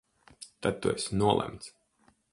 Tad 0.65 0.79
tu 0.81 0.93
esi 0.93 1.21
nolemts! 1.23 1.73